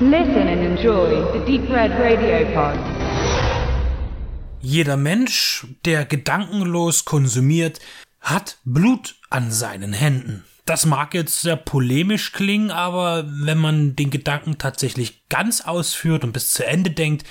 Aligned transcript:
Listen 0.00 0.48
and 0.48 0.60
enjoy 0.60 1.22
the 1.32 1.38
Deep 1.46 1.70
Red 1.70 1.92
Radio 1.92 2.44
Pod. 2.52 2.76
Jeder 4.60 4.96
Mensch, 4.96 5.68
der 5.84 6.04
gedankenlos 6.04 7.04
konsumiert, 7.04 7.78
hat 8.20 8.58
Blut 8.64 9.14
an 9.30 9.52
seinen 9.52 9.92
Händen. 9.92 10.44
Das 10.66 10.84
mag 10.84 11.14
jetzt 11.14 11.42
sehr 11.42 11.54
polemisch 11.54 12.32
klingen, 12.32 12.72
aber 12.72 13.24
wenn 13.28 13.58
man 13.58 13.94
den 13.94 14.10
Gedanken 14.10 14.58
tatsächlich 14.58 15.28
ganz 15.28 15.60
ausführt 15.60 16.24
und 16.24 16.32
bis 16.32 16.50
zu 16.50 16.66
Ende 16.66 16.90
denkt, 16.90 17.24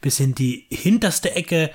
bis 0.00 0.20
in 0.20 0.36
die 0.36 0.66
hinterste 0.70 1.34
Ecke, 1.34 1.72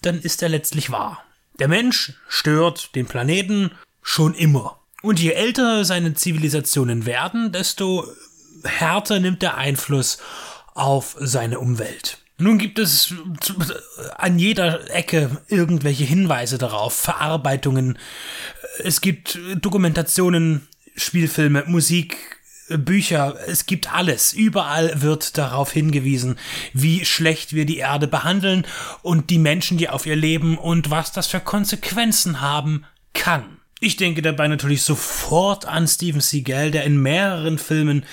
dann 0.00 0.18
ist 0.18 0.42
er 0.42 0.48
letztlich 0.48 0.90
wahr. 0.90 1.22
Der 1.58 1.68
Mensch 1.68 2.14
stört 2.26 2.94
den 2.94 3.04
Planeten 3.04 3.70
schon 4.00 4.32
immer. 4.32 4.78
Und 5.02 5.20
je 5.20 5.32
älter 5.32 5.84
seine 5.84 6.14
Zivilisationen 6.14 7.04
werden, 7.04 7.52
desto 7.52 8.06
härter 8.64 9.20
nimmt 9.20 9.42
der 9.42 9.56
Einfluss 9.56 10.18
auf 10.74 11.16
seine 11.18 11.58
Umwelt. 11.58 12.18
Nun 12.38 12.58
gibt 12.58 12.78
es 12.78 13.14
an 14.16 14.38
jeder 14.38 14.90
Ecke 14.92 15.42
irgendwelche 15.48 16.04
Hinweise 16.04 16.58
darauf, 16.58 16.94
Verarbeitungen. 16.94 17.98
Es 18.82 19.00
gibt 19.00 19.38
Dokumentationen, 19.60 20.66
Spielfilme, 20.96 21.64
Musik, 21.66 22.16
Bücher, 22.68 23.36
es 23.46 23.66
gibt 23.66 23.92
alles. 23.92 24.32
Überall 24.32 25.02
wird 25.02 25.36
darauf 25.38 25.72
hingewiesen, 25.72 26.38
wie 26.72 27.04
schlecht 27.04 27.54
wir 27.54 27.66
die 27.66 27.78
Erde 27.78 28.08
behandeln 28.08 28.66
und 29.02 29.30
die 29.30 29.38
Menschen, 29.38 29.78
die 29.78 29.88
auf 29.88 30.06
ihr 30.06 30.16
leben 30.16 30.58
und 30.58 30.90
was 30.90 31.12
das 31.12 31.26
für 31.26 31.40
Konsequenzen 31.40 32.40
haben 32.40 32.84
kann. 33.14 33.58
Ich 33.80 33.96
denke 33.96 34.22
dabei 34.22 34.46
natürlich 34.46 34.82
sofort 34.82 35.66
an 35.66 35.88
Steven 35.88 36.20
Seagal, 36.20 36.70
der 36.70 36.84
in 36.84 37.02
mehreren 37.02 37.58
Filmen 37.58 38.04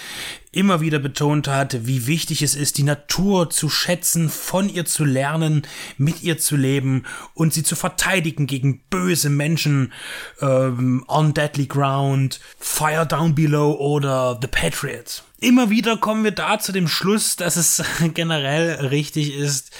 immer 0.51 0.81
wieder 0.81 0.99
betont 0.99 1.47
hat, 1.47 1.85
wie 1.85 2.07
wichtig 2.07 2.41
es 2.41 2.55
ist, 2.55 2.77
die 2.77 2.83
Natur 2.83 3.49
zu 3.49 3.69
schätzen, 3.69 4.29
von 4.29 4.67
ihr 4.67 4.85
zu 4.85 5.05
lernen, 5.05 5.67
mit 5.97 6.23
ihr 6.23 6.39
zu 6.39 6.55
leben 6.55 7.05
und 7.35 7.53
sie 7.53 7.63
zu 7.63 7.75
verteidigen 7.75 8.47
gegen 8.47 8.79
böse 8.89 9.29
Menschen, 9.29 9.93
ähm, 10.41 11.05
On 11.07 11.33
Deadly 11.33 11.67
Ground, 11.67 12.39
Fire 12.57 13.05
Down 13.05 13.35
Below 13.35 13.73
oder 13.79 14.39
The 14.41 14.47
Patriots. 14.47 15.23
Immer 15.39 15.69
wieder 15.69 15.97
kommen 15.97 16.23
wir 16.23 16.31
da 16.31 16.59
zu 16.59 16.71
dem 16.71 16.87
Schluss, 16.87 17.35
dass 17.35 17.55
es 17.55 17.83
generell 18.13 18.87
richtig 18.87 19.35
ist, 19.35 19.71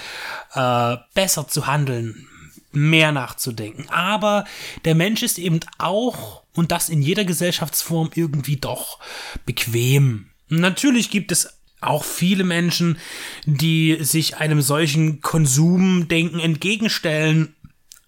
äh, 0.54 0.98
besser 1.16 1.48
zu 1.48 1.66
handeln, 1.66 2.28
mehr 2.72 3.12
nachzudenken. 3.12 3.90
Aber 3.90 4.46
der 4.86 4.94
Mensch 4.94 5.24
ist 5.24 5.40
eben 5.40 5.60
auch, 5.80 6.44
und 6.54 6.72
das 6.72 6.90
in 6.90 7.02
jeder 7.02 7.26
Gesellschaftsform 7.26 8.12
irgendwie 8.14 8.58
doch 8.58 9.00
bequem. 9.46 10.29
Natürlich 10.50 11.10
gibt 11.10 11.32
es 11.32 11.60
auch 11.82 12.04
viele 12.04 12.44
Menschen, 12.44 12.98
die 13.46 13.98
sich 14.02 14.38
einem 14.38 14.62
solchen 14.62 15.22
Konsumdenken 15.22 16.40
entgegenstellen, 16.40 17.56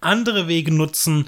andere 0.01 0.47
Wege 0.47 0.73
nutzen, 0.73 1.27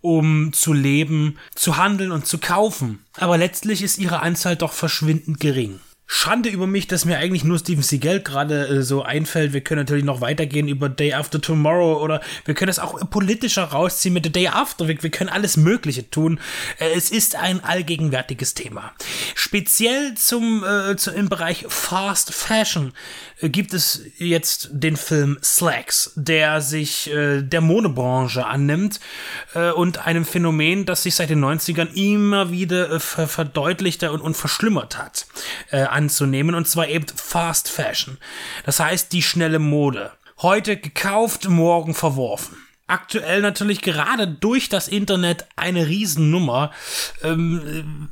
um 0.00 0.52
zu 0.52 0.72
leben, 0.72 1.38
zu 1.54 1.76
handeln 1.76 2.12
und 2.12 2.26
zu 2.26 2.38
kaufen. 2.38 3.04
Aber 3.14 3.38
letztlich 3.38 3.82
ist 3.82 3.98
ihre 3.98 4.20
Anzahl 4.20 4.56
doch 4.56 4.72
verschwindend 4.72 5.40
gering. 5.40 5.80
Schande 6.10 6.48
über 6.48 6.66
mich, 6.66 6.86
dass 6.86 7.04
mir 7.04 7.18
eigentlich 7.18 7.44
nur 7.44 7.58
Steven 7.58 7.82
Seagal 7.82 8.20
gerade 8.20 8.66
äh, 8.66 8.82
so 8.82 9.02
einfällt. 9.02 9.52
Wir 9.52 9.60
können 9.60 9.80
natürlich 9.80 10.04
noch 10.04 10.22
weitergehen 10.22 10.66
über 10.66 10.88
Day 10.88 11.12
After 11.12 11.38
Tomorrow 11.38 12.02
oder 12.02 12.22
wir 12.46 12.54
können 12.54 12.70
es 12.70 12.78
auch 12.78 12.98
politischer 13.10 13.64
rausziehen 13.64 14.14
mit 14.14 14.24
The 14.24 14.32
Day 14.32 14.48
After. 14.48 14.88
Wir, 14.88 15.02
wir 15.02 15.10
können 15.10 15.28
alles 15.28 15.58
Mögliche 15.58 16.10
tun. 16.10 16.40
Äh, 16.78 16.92
es 16.96 17.10
ist 17.10 17.36
ein 17.36 17.62
allgegenwärtiges 17.62 18.54
Thema. 18.54 18.92
Speziell 19.34 20.14
zum, 20.14 20.64
äh, 20.64 20.96
zu, 20.96 21.10
im 21.10 21.28
Bereich 21.28 21.66
Fast 21.68 22.32
Fashion 22.32 22.94
äh, 23.40 23.50
gibt 23.50 23.74
es 23.74 24.02
jetzt 24.16 24.70
den 24.72 24.96
Film 24.96 25.38
Slacks, 25.42 26.12
der 26.16 26.62
sich 26.62 27.12
äh, 27.12 27.42
der 27.42 27.60
Modebranche 27.60 28.46
annimmt 28.46 28.98
äh, 29.54 29.72
und 29.72 30.06
einem 30.06 30.24
Phänomen, 30.24 30.86
das 30.86 31.02
sich 31.02 31.14
seit 31.14 31.28
den 31.28 31.44
90ern 31.44 31.92
immer 31.92 32.50
wieder 32.50 32.98
ver 32.98 33.28
verdeutlichter 33.28 34.12
und, 34.12 34.22
und 34.22 34.36
verschlimmert 34.36 34.96
hat. 34.96 35.26
Anzunehmen, 35.98 36.54
und 36.54 36.68
zwar 36.68 36.88
eben 36.88 37.06
Fast 37.14 37.68
Fashion. 37.68 38.18
Das 38.64 38.78
heißt 38.80 39.12
die 39.12 39.22
schnelle 39.22 39.58
Mode. 39.58 40.12
Heute 40.40 40.76
gekauft, 40.76 41.48
morgen 41.48 41.94
verworfen 41.94 42.56
aktuell 42.88 43.42
natürlich 43.42 43.82
gerade 43.82 44.26
durch 44.26 44.70
das 44.70 44.88
Internet 44.88 45.46
eine 45.56 45.86
Riesennummer. 45.86 46.72
Ähm, 47.22 48.08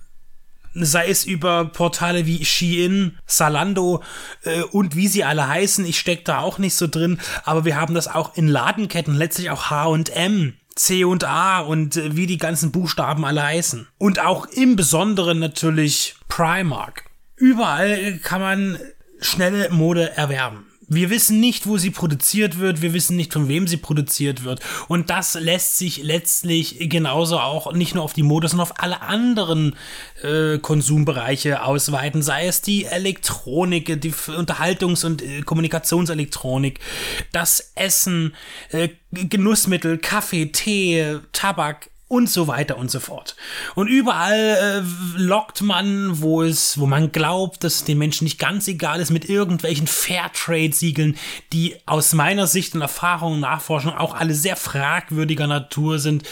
sei 0.74 1.08
es 1.08 1.24
über 1.24 1.64
Portale 1.64 2.26
wie 2.26 2.44
Shein, 2.44 3.18
Salando 3.26 4.02
äh, 4.42 4.60
und 4.60 4.94
wie 4.94 5.08
sie 5.08 5.24
alle 5.24 5.48
heißen. 5.48 5.84
Ich 5.86 5.98
stecke 5.98 6.24
da 6.24 6.40
auch 6.40 6.58
nicht 6.58 6.74
so 6.74 6.86
drin, 6.86 7.18
aber 7.44 7.64
wir 7.64 7.80
haben 7.80 7.94
das 7.94 8.08
auch 8.08 8.36
in 8.36 8.46
Ladenketten, 8.46 9.14
letztlich 9.14 9.50
auch 9.50 9.70
H&M. 9.70 10.54
C 10.74 11.04
und 11.04 11.24
A 11.24 11.60
und 11.60 11.96
äh, 11.96 12.16
wie 12.16 12.26
die 12.26 12.36
ganzen 12.36 12.70
Buchstaben 12.70 13.24
alle 13.24 13.42
heißen. 13.42 13.88
Und 13.96 14.18
auch 14.18 14.44
im 14.44 14.76
Besonderen 14.76 15.38
natürlich 15.38 16.16
Primark. 16.28 17.04
Überall 17.36 18.18
kann 18.22 18.40
man 18.40 18.78
schnelle 19.20 19.70
Mode 19.70 20.16
erwerben. 20.16 20.66
Wir 20.88 21.10
wissen 21.10 21.40
nicht, 21.40 21.66
wo 21.66 21.78
sie 21.78 21.90
produziert 21.90 22.60
wird, 22.60 22.80
wir 22.80 22.92
wissen 22.92 23.16
nicht, 23.16 23.32
von 23.32 23.48
wem 23.48 23.66
sie 23.66 23.76
produziert 23.76 24.44
wird. 24.44 24.60
Und 24.86 25.10
das 25.10 25.34
lässt 25.34 25.78
sich 25.78 26.04
letztlich 26.04 26.76
genauso 26.88 27.40
auch 27.40 27.72
nicht 27.72 27.96
nur 27.96 28.04
auf 28.04 28.12
die 28.12 28.22
Mode, 28.22 28.46
sondern 28.46 28.68
auf 28.68 28.80
alle 28.80 29.02
anderen 29.02 29.74
äh, 30.22 30.58
Konsumbereiche 30.58 31.64
ausweiten, 31.64 32.22
sei 32.22 32.46
es 32.46 32.62
die 32.62 32.84
Elektronik, 32.84 34.00
die 34.00 34.12
Unterhaltungs- 34.12 35.04
und 35.04 35.22
äh, 35.22 35.42
Kommunikationselektronik, 35.42 36.78
das 37.32 37.72
Essen, 37.74 38.36
äh, 38.70 38.90
Genussmittel, 39.10 39.98
Kaffee, 39.98 40.52
Tee, 40.52 41.18
Tabak, 41.32 41.90
und 42.08 42.30
so 42.30 42.46
weiter 42.46 42.76
und 42.76 42.88
so 42.88 43.00
fort. 43.00 43.34
Und 43.74 43.88
überall 43.88 44.84
äh, 44.84 45.18
lockt 45.20 45.62
man, 45.62 46.20
wo 46.20 46.42
es, 46.42 46.78
wo 46.78 46.86
man 46.86 47.10
glaubt, 47.10 47.64
dass 47.64 47.76
es 47.76 47.84
den 47.84 47.98
Menschen 47.98 48.24
nicht 48.24 48.38
ganz 48.38 48.68
egal 48.68 49.00
ist, 49.00 49.10
mit 49.10 49.28
irgendwelchen 49.28 49.88
Fairtrade-Siegeln, 49.88 51.16
die 51.52 51.74
aus 51.84 52.12
meiner 52.12 52.46
Sicht 52.46 52.76
und 52.76 52.80
Erfahrung 52.82 53.34
und 53.34 53.40
Nachforschung 53.40 53.92
auch 53.92 54.14
alle 54.14 54.34
sehr 54.34 54.54
fragwürdiger 54.54 55.48
Natur 55.48 55.98
sind, 55.98 56.22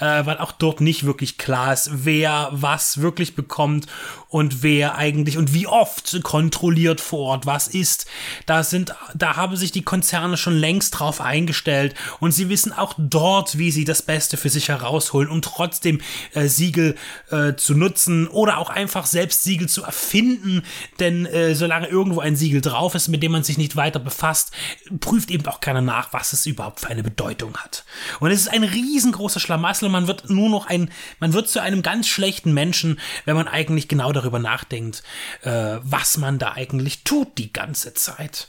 äh, 0.00 0.24
weil 0.24 0.38
auch 0.38 0.52
dort 0.52 0.80
nicht 0.80 1.04
wirklich 1.04 1.36
klar 1.36 1.74
ist, 1.74 1.90
wer 1.92 2.48
was 2.52 3.02
wirklich 3.02 3.34
bekommt 3.34 3.86
und 4.28 4.62
wer 4.62 4.96
eigentlich 4.96 5.36
und 5.38 5.54
wie 5.54 5.66
oft 5.66 6.22
kontrolliert 6.22 7.00
vor 7.00 7.20
Ort 7.20 7.46
was 7.46 7.68
ist. 7.68 8.06
Da 8.46 8.62
sind, 8.62 8.94
da 9.14 9.36
haben 9.36 9.56
sich 9.56 9.72
die 9.72 9.82
Konzerne 9.82 10.36
schon 10.36 10.56
längst 10.56 10.98
drauf 10.98 11.20
eingestellt 11.20 11.94
und 12.20 12.32
sie 12.32 12.48
wissen 12.48 12.72
auch 12.72 12.94
dort, 12.98 13.58
wie 13.58 13.70
sie 13.70 13.84
das 13.84 14.02
Beste 14.02 14.36
für 14.36 14.48
sich 14.48 14.68
herausholen 14.68 15.18
holen, 15.18 15.28
um 15.28 15.42
trotzdem 15.42 16.00
äh, 16.34 16.46
Siegel 16.48 16.96
äh, 17.30 17.54
zu 17.54 17.74
nutzen 17.74 18.28
oder 18.28 18.58
auch 18.58 18.70
einfach 18.70 19.06
selbst 19.06 19.42
Siegel 19.44 19.68
zu 19.68 19.82
erfinden. 19.82 20.62
Denn 21.00 21.26
äh, 21.26 21.54
solange 21.54 21.88
irgendwo 21.88 22.20
ein 22.20 22.36
Siegel 22.36 22.60
drauf 22.60 22.94
ist, 22.94 23.08
mit 23.08 23.22
dem 23.22 23.32
man 23.32 23.44
sich 23.44 23.58
nicht 23.58 23.76
weiter 23.76 23.98
befasst, 23.98 24.52
prüft 25.00 25.30
eben 25.30 25.46
auch 25.46 25.60
keiner 25.60 25.80
nach, 25.80 26.12
was 26.12 26.32
es 26.32 26.46
überhaupt 26.46 26.80
für 26.80 26.88
eine 26.88 27.02
Bedeutung 27.02 27.56
hat. 27.56 27.84
Und 28.20 28.30
es 28.30 28.40
ist 28.40 28.48
ein 28.48 28.64
riesengroßer 28.64 29.40
Schlamassel. 29.40 29.88
Man 29.88 30.06
wird 30.06 30.30
nur 30.30 30.48
noch 30.48 30.66
ein, 30.66 30.90
man 31.20 31.32
wird 31.32 31.48
zu 31.48 31.60
einem 31.60 31.82
ganz 31.82 32.08
schlechten 32.08 32.52
Menschen, 32.52 33.00
wenn 33.24 33.36
man 33.36 33.48
eigentlich 33.48 33.88
genau 33.88 34.12
darüber 34.18 34.38
nachdenkt, 34.38 35.02
äh, 35.42 35.78
was 35.82 36.18
man 36.18 36.38
da 36.38 36.52
eigentlich 36.52 37.04
tut 37.04 37.38
die 37.38 37.52
ganze 37.52 37.94
Zeit. 37.94 38.48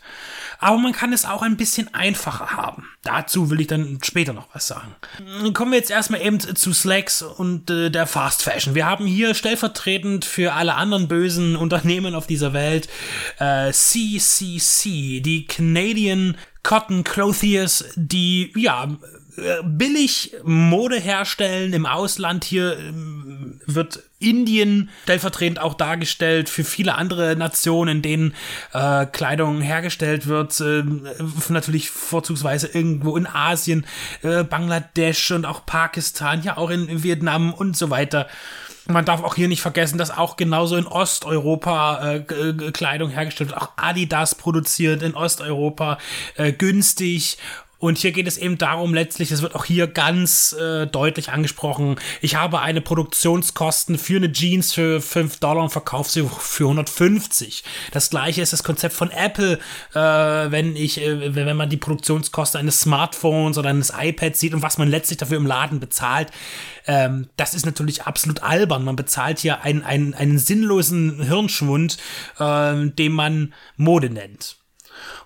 Aber 0.60 0.78
man 0.78 0.92
kann 0.92 1.14
es 1.14 1.26
auch 1.26 1.42
ein 1.42 1.58
bisschen 1.58 1.94
einfacher 1.94 2.52
haben. 2.52 2.90
Dazu 3.04 3.50
will 3.50 3.62
ich 3.62 3.68
dann 3.68 4.00
später 4.04 4.34
noch 4.34 4.54
was 4.54 4.68
sagen. 4.68 4.96
Kommen 5.54 5.72
wir 5.72 5.80
jetzt 5.80 5.92
erstmal 5.92 6.22
eben 6.22 6.40
zu 6.40 6.74
Slacks 6.74 7.22
und 7.22 7.70
äh, 7.70 7.90
der 7.90 8.08
Fast 8.08 8.44
Fashion. 8.44 8.76
Wir 8.76 8.86
haben 8.86 9.06
hier 9.06 9.34
stellvertretend 9.34 10.26
für 10.26 10.54
alle 10.54 10.76
anderen 10.76 11.08
bösen 11.08 11.56
Unternehmen 11.70 12.16
auf 12.16 12.28
dieser 12.28 12.54
Welt 12.54 12.90
äh, 13.40 13.72
CCC, 13.72 15.22
die 15.22 15.46
Canadian 15.48 16.38
Cotton 16.64 17.04
Clothiers, 17.04 17.86
die 17.96 18.52
ja 18.56 18.90
billig 19.64 20.36
Mode 20.44 21.00
herstellen 21.00 21.74
im 21.74 21.86
Ausland. 21.86 22.44
Hier 22.44 22.78
ähm, 22.78 23.62
wird 23.66 24.04
Indien 24.20 24.90
stellvertretend 25.04 25.60
auch 25.60 25.74
dargestellt 25.74 26.50
für 26.50 26.64
viele 26.64 26.96
andere 26.96 27.36
Nationen, 27.36 27.98
in 27.98 28.02
denen 28.02 28.34
äh, 28.74 29.06
Kleidung 29.06 29.62
hergestellt 29.62 30.28
wird. 30.28 30.60
Äh, 30.60 30.84
natürlich 31.50 31.90
vorzugsweise 31.90 32.68
irgendwo 32.68 33.16
in 33.18 33.28
Asien, 33.28 33.86
äh, 34.22 34.44
Bangladesch 34.44 35.32
und 35.32 35.46
auch 35.46 35.66
Pakistan, 35.66 36.44
ja 36.44 36.58
auch 36.58 36.70
in 36.70 37.04
Vietnam 37.04 37.54
und 37.54 37.78
so 37.78 37.90
weiter. 37.90 38.28
Man 38.88 39.06
darf 39.06 39.24
auch 39.24 39.36
hier 39.36 39.48
nicht 39.48 39.62
vergessen, 39.62 40.00
dass 40.00 40.10
auch 40.10 40.36
genauso 40.36 40.76
in 40.76 40.88
Osteuropa 40.88 42.16
äh, 42.16 42.72
Kleidung 42.72 43.12
hergestellt 43.12 43.52
wird. 43.52 43.62
Auch 43.62 43.70
Adidas 43.76 44.34
produziert 44.34 45.04
in 45.04 45.14
Osteuropa 45.14 46.00
äh, 46.36 46.52
günstig 46.52 47.38
Und 47.80 47.98
hier 47.98 48.12
geht 48.12 48.28
es 48.28 48.38
eben 48.38 48.58
darum, 48.58 48.94
letztlich, 48.94 49.32
es 49.32 49.42
wird 49.42 49.56
auch 49.56 49.64
hier 49.64 49.88
ganz 49.88 50.52
äh, 50.52 50.86
deutlich 50.86 51.30
angesprochen, 51.30 51.96
ich 52.20 52.36
habe 52.36 52.60
eine 52.60 52.82
Produktionskosten 52.82 53.98
für 53.98 54.18
eine 54.18 54.32
Jeans 54.32 54.74
für 54.74 55.00
5 55.00 55.38
Dollar 55.40 55.64
und 55.64 55.70
verkaufe 55.70 56.12
sie 56.12 56.28
für 56.28 56.66
150. 56.66 57.64
Das 57.92 58.10
gleiche 58.10 58.42
ist 58.42 58.52
das 58.52 58.64
Konzept 58.64 58.94
von 58.94 59.12
Apple, 59.12 59.60
äh, 59.94 60.00
wenn 60.00 60.76
ich, 60.76 61.02
äh, 61.02 61.34
wenn 61.34 61.56
man 61.56 61.70
die 61.70 61.78
Produktionskosten 61.78 62.60
eines 62.60 62.82
Smartphones 62.82 63.58
oder 63.58 63.70
eines 63.70 63.94
iPads 63.98 64.42
sieht 64.42 64.54
und 64.54 64.62
was 64.62 64.78
man 64.78 64.90
letztlich 64.90 65.18
dafür 65.18 65.38
im 65.38 65.48
Laden 65.48 65.80
bezahlt. 65.80 66.32
Ähm, 66.86 67.30
das 67.38 67.54
ist 67.54 67.66
natürlich 67.66 68.04
absolut 68.04 68.44
albern. 68.44 68.84
Man 68.84 68.98
bezahlt 68.98 69.40
hier 69.40 69.62
einen, 69.62 69.84
einen, 69.84 70.14
einen 70.14 70.38
sinnlosen 70.38 71.24
Hirnschwund, 71.24 71.98
äh, 72.40 72.88
den 72.90 73.14
man 73.14 73.54
Mode 73.78 74.10
nennt. 74.10 74.58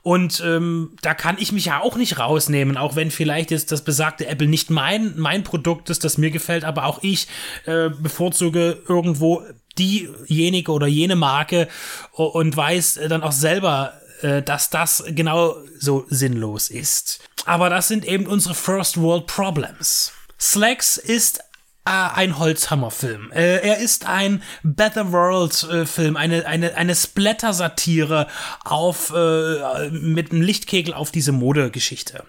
Und 0.02 0.42
ähm, 0.46 0.96
da 1.02 1.14
kann 1.14 1.38
ich 1.40 1.52
mich 1.52 1.66
ja 1.66 1.82
auch 1.82 1.96
nicht 1.96 2.20
rausnehmen, 2.20 2.78
auch 2.78 2.96
wenn 2.96 3.12
vielleicht 3.12 3.52
jetzt 3.52 3.72
das 3.72 3.84
besagte 3.84 4.28
Apple 4.28 4.48
nicht 4.48 4.70
mein, 4.70 5.18
mein 5.18 5.44
Produkt 5.44 5.90
ist, 5.90 6.04
das 6.04 6.18
mir 6.18 6.32
gefällt, 6.32 6.64
aber 6.64 6.86
auch 6.86 7.00
ich 7.02 7.28
äh, 7.66 7.90
bevorzuge 7.90 8.82
irgendwo 8.88 9.44
diejenige 9.78 10.72
oder 10.72 10.88
jene 10.88 11.16
Marke 11.16 11.68
und 12.12 12.56
weiß 12.56 13.00
dann 13.10 13.24
auch 13.24 13.32
selber, 13.32 13.94
äh, 14.22 14.42
dass 14.42 14.70
das 14.70 15.04
genau 15.08 15.56
so 15.80 16.06
sinnlos 16.10 16.70
ist. 16.70 17.20
Aber 17.46 17.70
das 17.70 17.88
sind 17.88 18.06
eben 18.06 18.26
unsere 18.26 18.56
First 18.56 19.00
World 19.00 19.28
Problems. 19.28 20.14
Slacks 20.40 20.98
ist 20.98 21.42
ein 21.86 22.40
Holzhammer-Film. 22.40 23.32
Äh, 23.34 23.58
er 23.58 23.80
ist 23.80 24.08
ein 24.08 24.42
Better 24.64 25.12
World-Film, 25.12 26.16
eine, 26.16 26.46
eine, 26.46 26.76
eine 26.76 26.96
Splatter-Satire 26.96 28.28
auf, 28.64 29.12
äh, 29.14 29.90
mit 29.90 30.32
einem 30.32 30.42
Lichtkegel 30.42 30.94
auf 30.94 31.12
diese 31.12 31.34
Modegeschichte. 31.34 32.24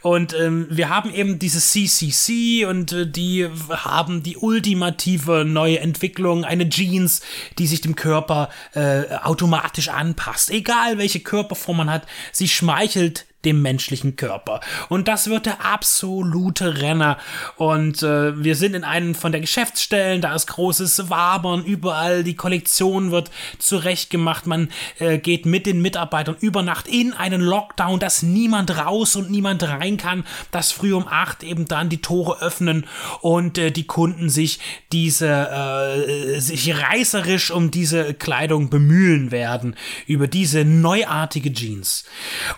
Und 0.00 0.34
ähm, 0.34 0.68
wir 0.70 0.88
haben 0.88 1.12
eben 1.12 1.38
diese 1.38 1.60
CCC 1.60 2.64
und 2.64 2.92
äh, 2.92 3.06
die 3.06 3.46
haben 3.70 4.22
die 4.22 4.38
ultimative 4.38 5.44
neue 5.44 5.80
Entwicklung, 5.80 6.44
eine 6.44 6.68
Jeans, 6.68 7.20
die 7.58 7.66
sich 7.66 7.82
dem 7.82 7.96
Körper 7.96 8.48
äh, 8.72 9.04
automatisch 9.22 9.88
anpasst. 9.88 10.50
Egal 10.50 10.96
welche 10.96 11.20
Körperform 11.20 11.76
man 11.76 11.90
hat, 11.90 12.06
sie 12.32 12.48
schmeichelt 12.48 13.26
dem 13.44 13.62
menschlichen 13.62 14.16
Körper. 14.16 14.60
Und 14.88 15.08
das 15.08 15.28
wird 15.28 15.46
der 15.46 15.64
absolute 15.64 16.80
Renner. 16.80 17.18
Und 17.56 18.02
äh, 18.02 18.42
wir 18.42 18.56
sind 18.56 18.74
in 18.74 18.84
einem 18.84 19.14
von 19.14 19.32
der 19.32 19.40
Geschäftsstellen, 19.40 20.20
da 20.20 20.34
ist 20.34 20.46
großes 20.46 21.10
Wabern, 21.10 21.64
überall 21.64 22.24
die 22.24 22.36
Kollektion 22.36 23.10
wird 23.10 23.30
zurechtgemacht. 23.58 24.46
Man 24.46 24.70
äh, 24.98 25.18
geht 25.18 25.46
mit 25.46 25.66
den 25.66 25.82
Mitarbeitern 25.82 26.36
über 26.40 26.62
Nacht 26.62 26.88
in 26.88 27.12
einen 27.12 27.40
Lockdown, 27.40 28.00
dass 28.00 28.22
niemand 28.22 28.76
raus 28.76 29.16
und 29.16 29.30
niemand 29.30 29.62
rein 29.62 29.96
kann, 29.96 30.24
dass 30.50 30.72
früh 30.72 30.92
um 30.92 31.06
acht 31.08 31.42
eben 31.42 31.66
dann 31.66 31.88
die 31.88 32.00
Tore 32.00 32.40
öffnen 32.40 32.86
und 33.20 33.58
äh, 33.58 33.70
die 33.70 33.86
Kunden 33.86 34.28
sich 34.28 34.60
diese, 34.92 35.28
äh, 35.28 36.40
sich 36.40 36.74
reißerisch 36.74 37.50
um 37.50 37.70
diese 37.70 38.14
Kleidung 38.14 38.70
bemühen 38.70 39.30
werden, 39.30 39.76
über 40.06 40.26
diese 40.26 40.64
neuartige 40.64 41.52
Jeans. 41.52 42.04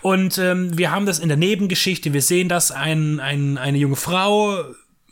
Und 0.01 0.37
ähm, 0.37 0.76
wir 0.77 0.91
haben 0.91 1.05
das 1.05 1.19
in 1.19 1.27
der 1.27 1.37
Nebengeschichte, 1.37 2.13
wir 2.13 2.21
sehen 2.21 2.49
das, 2.49 2.71
ein, 2.71 3.19
ein, 3.19 3.57
eine 3.57 3.77
junge 3.77 3.95
Frau, 3.95 4.63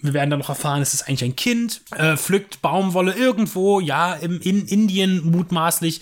wir 0.02 0.14
werden 0.14 0.30
dann 0.30 0.40
noch 0.40 0.50
erfahren, 0.50 0.82
es 0.82 0.94
ist 0.94 1.08
eigentlich 1.08 1.24
ein 1.24 1.36
Kind, 1.36 1.82
äh, 1.96 2.16
pflückt 2.18 2.62
Baumwolle 2.62 3.14
irgendwo, 3.14 3.80
ja, 3.80 4.14
im, 4.14 4.40
in 4.42 4.66
Indien 4.68 5.30
mutmaßlich 5.30 6.02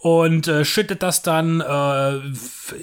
und 0.00 0.48
äh, 0.48 0.64
schüttet 0.64 1.02
das 1.02 1.20
dann 1.20 1.60
äh, 1.60 2.18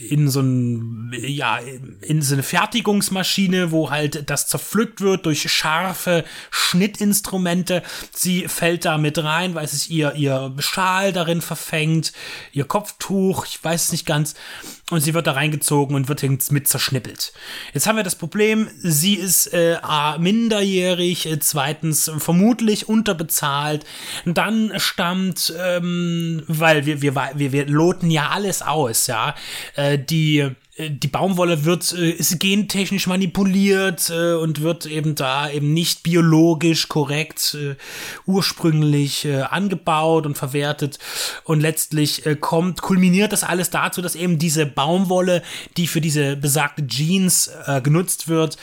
in 0.08 0.30
so 0.30 0.42
ein 0.42 1.12
ja 1.18 1.60
in 2.02 2.22
so 2.22 2.36
eine 2.36 2.44
Fertigungsmaschine, 2.44 3.72
wo 3.72 3.90
halt 3.90 4.30
das 4.30 4.48
zerpflückt 4.48 5.02
wird 5.02 5.26
durch 5.26 5.52
scharfe 5.52 6.24
Schnittinstrumente. 6.52 7.82
Sie 8.14 8.48
fällt 8.48 8.86
da 8.86 9.00
mit 9.00 9.18
rein, 9.18 9.56
weil 9.56 9.66
es 9.66 9.90
ihr 9.90 10.14
ihr 10.14 10.54
Schal 10.60 11.12
darin 11.12 11.42
verfängt, 11.42 12.14
ihr 12.52 12.66
Kopftuch, 12.66 13.46
ich 13.48 13.64
weiß 13.64 13.86
es 13.86 13.92
nicht 13.92 14.06
ganz 14.06 14.36
und 14.90 15.02
sie 15.02 15.14
wird 15.14 15.28
da 15.28 15.34
reingezogen 15.34 15.96
und 15.96 16.08
wird 16.08 16.24
mit 16.52 16.68
zerschnippelt. 16.68 17.34
Jetzt 17.74 17.88
haben 17.88 17.98
wir 17.98 18.04
das 18.04 18.16
Problem, 18.16 18.70
sie 18.78 19.16
ist 19.16 19.54
äh, 19.54 19.78
A, 19.82 20.18
minderjährig, 20.18 21.26
äh, 21.26 21.40
zweitens 21.40 22.10
vermutlich 22.18 22.88
unterbezahlt. 22.88 23.86
Dann 24.26 24.72
stammt, 24.78 25.54
ähm, 25.60 26.44
weil 26.48 26.86
wir, 26.86 27.02
wir, 27.02 27.07
wir, 27.16 27.52
wir 27.52 27.66
loten 27.68 28.12
ja 28.12 28.30
alles 28.30 28.62
aus, 28.62 29.08
ja, 29.08 29.36
äh, 29.76 29.98
die 29.98 30.52
äh, 30.78 30.92
die 30.92 31.08
Baumwolle 31.08 31.66
wird 31.66 31.94
äh, 31.94 32.12
ist 32.12 32.40
gentechnisch 32.40 33.08
manipuliert 33.08 34.10
äh, 34.10 34.34
und 34.34 34.62
wird 34.62 34.86
eben 34.86 35.16
da 35.16 35.50
eben 35.50 35.74
nicht 35.74 36.04
biologisch 36.04 36.88
korrekt 36.88 37.58
äh, 37.60 37.76
ursprünglich 38.26 39.26
äh, 39.26 39.42
angebaut 39.42 40.26
und 40.26 40.38
verwertet. 40.38 41.00
Und 41.44 41.62
letztlich 41.62 42.26
äh, 42.26 42.36
kommt 42.36 42.82
kulminiert 42.82 43.34
das 43.34 43.44
alles 43.44 43.70
dazu, 43.70 44.02
dass 44.02 44.16
eben 44.16 44.38
diese 44.40 44.66
Baumwolle, 44.66 45.44
die 45.78 45.88
für 45.88 46.02
diese 46.02 46.36
besagte 46.36 46.86
Jeans 46.86 47.50
genutzt 47.84 48.28
wird, 48.28 48.58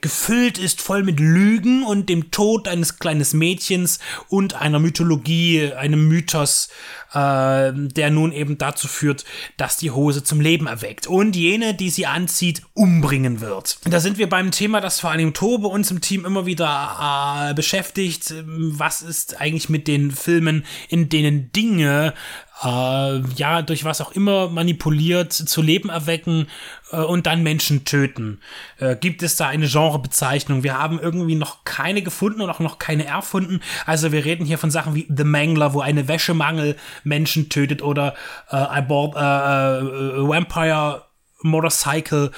gefüllt 0.00 0.58
ist 0.58 0.80
voll 0.80 1.02
mit 1.02 1.20
Lügen 1.20 1.84
und 1.84 2.08
dem 2.08 2.30
Tod 2.30 2.66
eines 2.66 2.98
kleinen 2.98 3.26
Mädchens 3.32 3.98
und 4.28 4.54
einer 4.54 4.78
Mythologie, 4.78 5.72
einem 5.72 6.08
Mythos, 6.08 6.70
äh, 7.12 7.72
der 7.74 8.10
nun 8.10 8.32
eben 8.32 8.58
dazu 8.58 8.88
führt, 8.88 9.24
dass 9.56 9.76
die 9.76 9.90
Hose 9.90 10.22
zum 10.22 10.40
Leben 10.40 10.66
erweckt 10.66 11.06
und 11.06 11.36
jene, 11.36 11.74
die 11.74 11.90
sie 11.90 12.06
anzieht, 12.06 12.62
umbringen 12.74 13.40
wird. 13.40 13.78
Da 13.84 14.00
sind 14.00 14.18
wir 14.18 14.28
beim 14.28 14.50
Thema, 14.50 14.80
das 14.80 15.00
vor 15.00 15.10
allem 15.10 15.34
Tobe 15.34 15.68
uns 15.68 15.90
im 15.90 16.00
Team 16.00 16.24
immer 16.24 16.46
wieder 16.46 17.50
äh, 17.50 17.54
beschäftigt. 17.54 18.34
Was 18.46 19.02
ist 19.02 19.40
eigentlich 19.40 19.68
mit 19.68 19.88
den 19.88 20.10
Filmen, 20.10 20.64
in 20.88 21.08
denen 21.08 21.52
Dinge 21.52 22.14
äh, 22.62 23.20
ja, 23.36 23.62
durch 23.62 23.84
was 23.84 24.00
auch 24.00 24.12
immer 24.12 24.48
manipuliert, 24.48 25.32
zu 25.32 25.62
Leben 25.62 25.88
erwecken 25.88 26.46
äh, 26.92 26.96
und 26.96 27.26
dann 27.26 27.42
Menschen 27.42 27.84
töten. 27.84 28.40
Äh, 28.78 28.96
gibt 28.96 29.22
es 29.22 29.36
da 29.36 29.48
eine 29.48 29.66
Genrebezeichnung? 29.66 30.62
Wir 30.62 30.78
haben 30.78 30.98
irgendwie 31.00 31.34
noch 31.34 31.64
keine 31.64 32.02
gefunden 32.02 32.42
und 32.42 32.50
auch 32.50 32.60
noch 32.60 32.78
keine 32.78 33.06
erfunden. 33.06 33.60
Also 33.86 34.12
wir 34.12 34.24
reden 34.24 34.44
hier 34.44 34.58
von 34.58 34.70
Sachen 34.70 34.94
wie 34.94 35.06
The 35.14 35.24
Mangler, 35.24 35.72
wo 35.72 35.80
eine 35.80 36.08
Wäschemangel 36.08 36.76
Menschen 37.04 37.48
tötet 37.48 37.82
oder 37.82 38.14
äh, 38.50 38.78
I 38.78 38.82
bought, 38.82 39.16
äh, 39.16 39.18
äh, 39.18 40.28
Vampire 40.28 41.02
Motorcycle, 41.42 42.30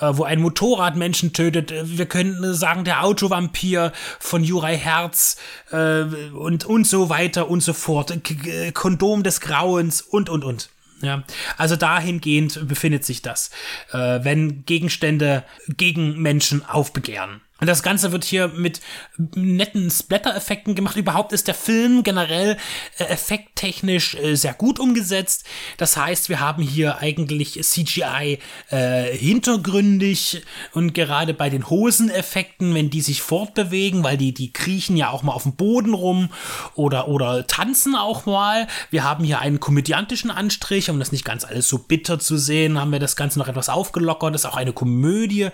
äh, 0.00 0.10
wo 0.12 0.24
ein 0.24 0.40
Motorrad 0.40 0.96
Menschen 0.96 1.32
tötet. 1.32 1.72
Wir 1.72 2.06
könnten 2.06 2.54
sagen, 2.54 2.84
der 2.84 3.04
Autovampir 3.04 3.92
von 4.18 4.44
Juraj 4.44 4.76
Herz 4.76 5.36
äh, 5.70 6.02
und, 6.02 6.64
und 6.64 6.86
so 6.86 7.08
weiter 7.08 7.48
und 7.48 7.62
so 7.62 7.72
fort. 7.72 8.12
K 8.24 8.72
Kondom 8.72 9.22
des 9.22 9.40
Grauens 9.40 10.00
und, 10.00 10.28
und, 10.28 10.44
und. 10.44 10.70
Ja, 11.00 11.22
also 11.56 11.76
dahingehend 11.76 12.66
befindet 12.66 13.04
sich 13.04 13.22
das, 13.22 13.50
äh, 13.92 14.18
wenn 14.24 14.64
Gegenstände 14.64 15.44
gegen 15.68 16.20
Menschen 16.20 16.64
aufbegehren. 16.68 17.40
Und 17.60 17.66
das 17.66 17.82
Ganze 17.82 18.12
wird 18.12 18.24
hier 18.24 18.48
mit 18.48 18.80
netten 19.16 19.90
Splatter-Effekten 19.90 20.76
gemacht. 20.76 20.96
Überhaupt 20.96 21.32
ist 21.32 21.48
der 21.48 21.54
Film 21.54 22.04
generell 22.04 22.56
äh, 22.98 23.04
effekttechnisch 23.04 24.14
äh, 24.14 24.36
sehr 24.36 24.54
gut 24.54 24.78
umgesetzt. 24.78 25.44
Das 25.76 25.96
heißt, 25.96 26.28
wir 26.28 26.38
haben 26.38 26.62
hier 26.62 26.98
eigentlich 26.98 27.60
CGI 27.60 28.38
äh, 28.70 29.16
hintergründig 29.16 30.42
und 30.72 30.94
gerade 30.94 31.34
bei 31.34 31.50
den 31.50 31.68
Hoseneffekten, 31.68 32.74
wenn 32.74 32.90
die 32.90 33.00
sich 33.00 33.22
fortbewegen, 33.22 34.04
weil 34.04 34.16
die, 34.16 34.32
die 34.32 34.52
kriechen 34.52 34.96
ja 34.96 35.10
auch 35.10 35.24
mal 35.24 35.32
auf 35.32 35.42
dem 35.42 35.56
Boden 35.56 35.94
rum 35.94 36.30
oder, 36.76 37.08
oder 37.08 37.46
tanzen 37.48 37.96
auch 37.96 38.24
mal. 38.24 38.68
Wir 38.90 39.02
haben 39.02 39.24
hier 39.24 39.40
einen 39.40 39.58
komödiantischen 39.58 40.30
Anstrich, 40.30 40.90
um 40.90 41.00
das 41.00 41.10
nicht 41.10 41.24
ganz 41.24 41.44
alles 41.44 41.66
so 41.66 41.78
bitter 41.78 42.20
zu 42.20 42.36
sehen, 42.36 42.80
haben 42.80 42.92
wir 42.92 43.00
das 43.00 43.16
Ganze 43.16 43.40
noch 43.40 43.48
etwas 43.48 43.68
aufgelockert. 43.68 44.34
Das 44.34 44.42
ist 44.42 44.50
auch 44.50 44.56
eine 44.56 44.72
Komödie 44.72 45.48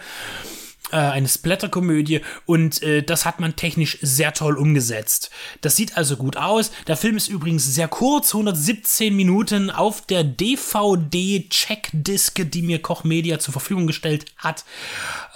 äh, 0.95 0.99
eine 0.99 1.29
Splatter-Komödie 1.29 2.21
und 2.47 2.83
äh, 2.83 3.03
das 3.03 3.27
hat 3.27 3.41
man 3.41 3.57
technisch 3.57 3.99
sehr 4.01 4.33
toll 4.33 4.57
umgesetzt. 4.57 5.33
Das 5.61 5.75
sieht 5.75 5.97
also 5.97 6.17
gut 6.17 6.37
aus. 6.37 6.71
Der 6.87 6.97
Film 6.97 7.17
ist 7.17 7.27
übrigens 7.29 7.67
sehr 7.67 7.89
kurz, 7.89 8.33
117 8.33 9.13
Minuten 9.15 9.71
auf 9.71 10.03
der 10.03 10.23
DVD-Checkdisk, 10.23 12.49
die 12.51 12.63
mir 12.63 12.81
Koch 12.81 13.03
Media 13.03 13.41
zur 13.41 13.51
Verfügung 13.53 13.89
gestellt 13.89 14.27
hat. 14.37 14.65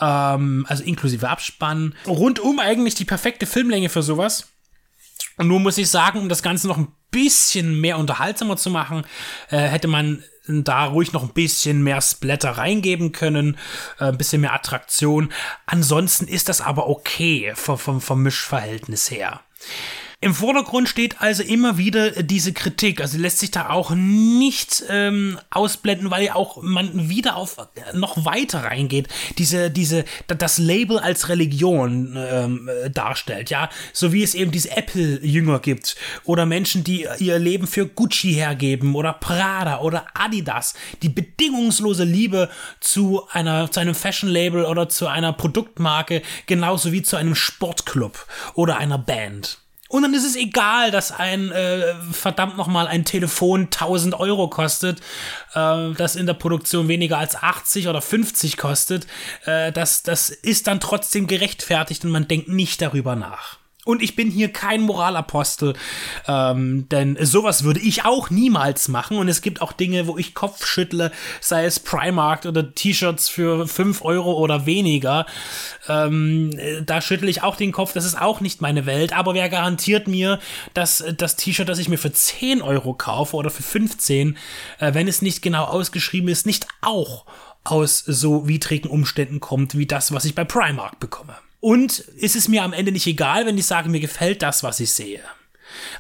Ähm, 0.00 0.64
also 0.68 0.84
inklusive 0.84 1.28
Abspann. 1.28 1.96
Rundum 2.06 2.60
eigentlich 2.60 2.94
die 2.94 3.04
perfekte 3.04 3.46
Filmlänge 3.46 3.88
für 3.88 4.04
sowas. 4.04 4.46
Und 5.38 5.48
nur 5.48 5.58
muss 5.58 5.78
ich 5.78 5.88
sagen, 5.88 6.20
um 6.20 6.28
das 6.28 6.42
Ganze 6.42 6.68
noch 6.68 6.78
ein 6.78 6.86
bisschen 7.10 7.80
mehr 7.80 7.98
unterhaltsamer 7.98 8.56
zu 8.56 8.70
machen, 8.70 9.04
äh, 9.50 9.58
hätte 9.58 9.88
man 9.88 10.22
da 10.48 10.86
ruhig 10.86 11.12
noch 11.12 11.22
ein 11.22 11.34
bisschen 11.34 11.82
mehr 11.82 12.00
Splatter 12.00 12.52
reingeben 12.52 13.12
können, 13.12 13.58
äh, 14.00 14.04
ein 14.04 14.18
bisschen 14.18 14.40
mehr 14.40 14.54
Attraktion. 14.54 15.32
Ansonsten 15.66 16.26
ist 16.26 16.48
das 16.48 16.60
aber 16.60 16.88
okay 16.88 17.52
vom, 17.54 17.78
vom, 17.78 18.00
vom 18.00 18.22
Mischverhältnis 18.22 19.10
her. 19.10 19.40
Im 20.20 20.34
Vordergrund 20.34 20.88
steht 20.88 21.20
also 21.20 21.44
immer 21.44 21.78
wieder 21.78 22.10
diese 22.24 22.52
Kritik. 22.52 23.00
Also 23.00 23.18
lässt 23.18 23.38
sich 23.38 23.52
da 23.52 23.70
auch 23.70 23.92
nicht 23.94 24.82
ähm, 24.88 25.38
ausblenden, 25.48 26.10
weil 26.10 26.24
ja 26.24 26.34
auch 26.34 26.60
man 26.60 27.08
wieder 27.08 27.36
auf 27.36 27.56
noch 27.92 28.24
weiter 28.24 28.64
reingeht. 28.64 29.06
Diese, 29.38 29.70
diese, 29.70 30.04
das 30.26 30.58
Label 30.58 30.98
als 30.98 31.28
Religion 31.28 32.16
ähm, 32.18 32.68
darstellt, 32.92 33.50
ja. 33.50 33.70
So 33.92 34.12
wie 34.12 34.24
es 34.24 34.34
eben 34.34 34.50
diese 34.50 34.76
Apple-Jünger 34.76 35.60
gibt. 35.60 35.94
Oder 36.24 36.46
Menschen, 36.46 36.82
die 36.82 37.06
ihr 37.20 37.38
Leben 37.38 37.68
für 37.68 37.86
Gucci 37.86 38.32
hergeben 38.32 38.96
oder 38.96 39.12
Prada 39.12 39.78
oder 39.82 40.06
Adidas. 40.14 40.74
Die 41.02 41.10
bedingungslose 41.10 42.02
Liebe 42.02 42.50
zu 42.80 43.22
einer, 43.30 43.70
zu 43.70 43.78
einem 43.78 43.94
Fashion-Label 43.94 44.64
oder 44.64 44.88
zu 44.88 45.06
einer 45.06 45.32
Produktmarke, 45.32 46.22
genauso 46.46 46.90
wie 46.90 47.02
zu 47.02 47.14
einem 47.14 47.36
Sportclub 47.36 48.26
oder 48.54 48.78
einer 48.78 48.98
Band. 48.98 49.58
Und 49.88 50.02
dann 50.02 50.12
ist 50.12 50.26
es 50.26 50.36
egal, 50.36 50.90
dass 50.90 51.12
ein 51.12 51.50
äh, 51.50 51.94
verdammt 52.12 52.58
nochmal 52.58 52.86
ein 52.86 53.06
Telefon 53.06 53.64
1000 53.64 54.20
Euro 54.20 54.48
kostet, 54.48 55.00
äh, 55.54 55.92
das 55.94 56.14
in 56.14 56.26
der 56.26 56.34
Produktion 56.34 56.88
weniger 56.88 57.18
als 57.18 57.34
80 57.34 57.88
oder 57.88 58.02
50 58.02 58.58
kostet. 58.58 59.06
Äh, 59.46 59.72
das, 59.72 60.02
das 60.02 60.28
ist 60.28 60.66
dann 60.66 60.80
trotzdem 60.80 61.26
gerechtfertigt 61.26 62.04
und 62.04 62.10
man 62.10 62.28
denkt 62.28 62.48
nicht 62.48 62.82
darüber 62.82 63.16
nach. 63.16 63.57
Und 63.88 64.02
ich 64.02 64.16
bin 64.16 64.30
hier 64.30 64.52
kein 64.52 64.82
Moralapostel, 64.82 65.72
ähm, 66.26 66.86
denn 66.90 67.16
sowas 67.22 67.64
würde 67.64 67.80
ich 67.80 68.04
auch 68.04 68.28
niemals 68.28 68.88
machen. 68.88 69.16
Und 69.16 69.28
es 69.28 69.40
gibt 69.40 69.62
auch 69.62 69.72
Dinge, 69.72 70.06
wo 70.06 70.18
ich 70.18 70.34
Kopf 70.34 70.66
schüttle, 70.66 71.10
sei 71.40 71.64
es 71.64 71.80
Primark 71.80 72.44
oder 72.44 72.74
T-Shirts 72.74 73.30
für 73.30 73.66
5 73.66 74.04
Euro 74.04 74.34
oder 74.34 74.66
weniger. 74.66 75.24
Ähm, 75.88 76.50
da 76.84 77.00
schüttle 77.00 77.30
ich 77.30 77.42
auch 77.42 77.56
den 77.56 77.72
Kopf, 77.72 77.94
das 77.94 78.04
ist 78.04 78.20
auch 78.20 78.42
nicht 78.42 78.60
meine 78.60 78.84
Welt. 78.84 79.16
Aber 79.16 79.32
wer 79.32 79.48
garantiert 79.48 80.06
mir, 80.06 80.38
dass 80.74 81.02
das 81.16 81.36
T-Shirt, 81.36 81.70
das 81.70 81.78
ich 81.78 81.88
mir 81.88 81.96
für 81.96 82.12
10 82.12 82.60
Euro 82.60 82.92
kaufe 82.92 83.36
oder 83.36 83.48
für 83.48 83.62
15, 83.62 84.36
äh, 84.80 84.92
wenn 84.92 85.08
es 85.08 85.22
nicht 85.22 85.40
genau 85.40 85.64
ausgeschrieben 85.64 86.28
ist, 86.28 86.44
nicht 86.44 86.66
auch 86.82 87.24
aus 87.64 88.00
so 88.00 88.46
widrigen 88.46 88.90
Umständen 88.90 89.40
kommt 89.40 89.78
wie 89.78 89.86
das, 89.86 90.12
was 90.12 90.26
ich 90.26 90.34
bei 90.34 90.44
Primark 90.44 91.00
bekomme. 91.00 91.36
Und 91.60 91.98
ist 91.98 92.36
es 92.36 92.48
mir 92.48 92.62
am 92.62 92.72
Ende 92.72 92.92
nicht 92.92 93.06
egal, 93.06 93.46
wenn 93.46 93.58
ich 93.58 93.66
sage, 93.66 93.88
mir 93.88 94.00
gefällt 94.00 94.42
das, 94.42 94.62
was 94.62 94.80
ich 94.80 94.92
sehe? 94.92 95.20